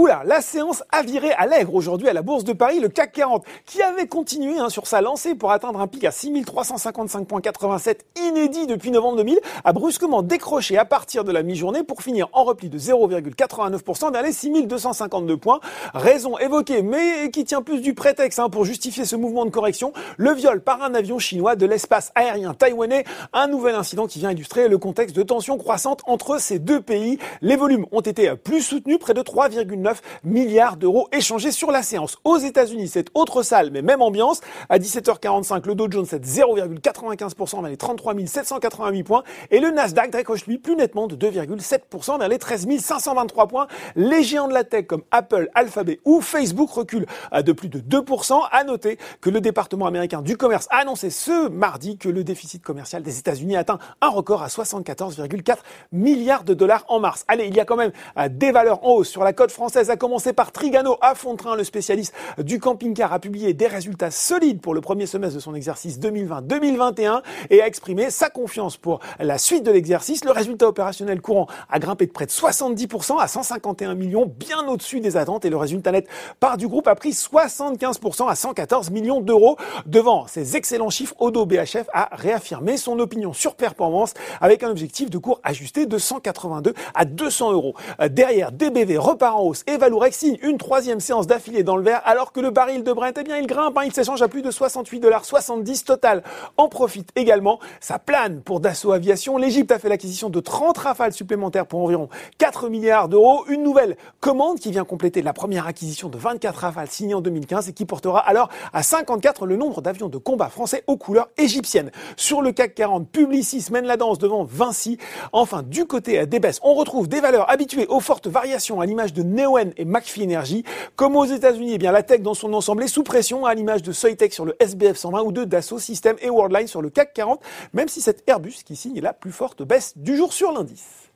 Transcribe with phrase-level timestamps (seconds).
[0.00, 2.78] Ooh La séance a viré à l'aigre aujourd'hui à la Bourse de Paris.
[2.78, 6.10] Le CAC 40, qui avait continué hein, sur sa lancée pour atteindre un pic à
[6.10, 12.28] 6355,87 inédit depuis novembre 2000, a brusquement décroché à partir de la mi-journée pour finir
[12.32, 15.60] en repli de 0,89% vers les 6252 points.
[15.94, 19.94] Raison évoquée, mais qui tient plus du prétexte hein, pour justifier ce mouvement de correction,
[20.18, 24.32] le viol par un avion chinois de l'espace aérien taïwanais, un nouvel incident qui vient
[24.32, 27.18] illustrer le contexte de tension croissante entre ces deux pays.
[27.40, 32.18] Les volumes ont été plus soutenus, près de 3,9 milliards d'euros échangés sur la séance.
[32.24, 34.40] Aux États-Unis, cette autre salle, mais même ambiance.
[34.68, 40.10] À 17h45, le Dow Jones est 0,95% vers les 33 788 points et le Nasdaq
[40.10, 43.66] décroche lui plus nettement de 2,7% vers les 13 523 points.
[43.96, 48.40] Les géants de la tech comme Apple, Alphabet ou Facebook reculent de plus de 2%.
[48.50, 52.62] À noter que le département américain du commerce a annoncé ce mardi que le déficit
[52.62, 55.58] commercial des États-Unis atteint un record à 74,4
[55.92, 57.24] milliards de dollars en mars.
[57.28, 59.90] Allez, il y a quand même euh, des valeurs en hausse sur la côte française
[59.90, 61.14] à commencer par Trigano à
[61.56, 65.54] le spécialiste du camping-car, a publié des résultats solides pour le premier semestre de son
[65.54, 67.20] exercice 2020-2021
[67.50, 70.24] et a exprimé sa confiance pour la suite de l'exercice.
[70.24, 75.00] Le résultat opérationnel courant a grimpé de près de 70% à 151 millions, bien au-dessus
[75.00, 76.08] des attentes et le résultat net
[76.40, 79.56] part du groupe a pris 75% à 114 millions d'euros.
[79.84, 85.10] Devant ces excellents chiffres, Odo BHF a réaffirmé son opinion sur performance avec un objectif
[85.10, 87.74] de cours ajusté de 182 à 200 euros.
[88.08, 89.76] Derrière, DBV repart en hausse et
[90.10, 93.22] Signe une troisième séance d'affilée dans le vert alors que le baril de Brent, eh
[93.22, 96.22] bien, il grimpe, hein, il s'échange à plus de 68 dollars 70 total.
[96.56, 99.36] En profite également, ça plane pour Dassault Aviation.
[99.36, 103.44] L'Égypte a fait l'acquisition de 30 rafales supplémentaires pour environ 4 milliards d'euros.
[103.48, 107.68] Une nouvelle commande qui vient compléter la première acquisition de 24 rafales signée en 2015
[107.68, 111.90] et qui portera alors à 54 le nombre d'avions de combat français aux couleurs égyptiennes.
[112.16, 114.98] Sur le CAC 40, Publicis mène la danse devant Vinci.
[115.32, 119.12] Enfin, du côté des baisses, on retrouve des valeurs habituées aux fortes variations à l'image
[119.12, 120.64] de Neoen et McPhee Energy.
[120.94, 123.92] Comme aux États-Unis, eh la tech dans son ensemble est sous pression à l'image de
[123.92, 127.40] Soitec sur le SBF 120 ou de Dassault Systèmes et Worldline sur le CAC 40,
[127.72, 131.10] même si c'est Airbus qui signe la plus forte baisse du jour sur l'indice.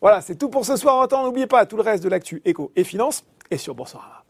[0.00, 0.96] Voilà, c'est tout pour ce soir.
[0.96, 4.23] En temps, n'oubliez pas tout le reste de l'actu éco et finance et sur Boursorama.